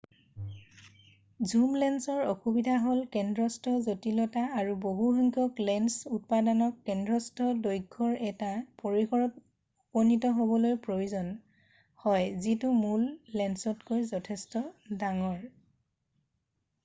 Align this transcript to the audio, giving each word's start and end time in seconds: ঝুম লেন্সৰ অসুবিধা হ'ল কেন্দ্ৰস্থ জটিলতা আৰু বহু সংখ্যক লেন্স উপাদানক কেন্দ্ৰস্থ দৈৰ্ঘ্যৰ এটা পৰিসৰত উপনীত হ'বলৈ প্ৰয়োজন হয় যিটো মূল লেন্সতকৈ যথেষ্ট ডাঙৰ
ঝুম 1.49 1.73
লেন্সৰ 1.81 2.21
অসুবিধা 2.29 2.75
হ'ল 2.85 3.01
কেন্দ্ৰস্থ 3.15 3.73
জটিলতা 3.87 4.45
আৰু 4.61 4.73
বহু 4.85 5.09
সংখ্যক 5.17 5.59
লেন্স 5.67 6.13
উপাদানক 6.17 6.79
কেন্দ্ৰস্থ 6.89 7.49
দৈৰ্ঘ্যৰ 7.67 8.15
এটা 8.29 8.49
পৰিসৰত 8.83 9.43
উপনীত 9.43 10.31
হ'বলৈ 10.39 10.75
প্ৰয়োজন 10.87 11.31
হয় 12.07 12.41
যিটো 12.47 12.71
মূল 12.81 13.05
লেন্সতকৈ 13.43 14.03
যথেষ্ট 14.15 14.63
ডাঙৰ 15.05 15.39